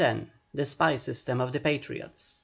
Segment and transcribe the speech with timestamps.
[0.51, 2.39] THE SPY SYSTEM OF THE PATRIOTS.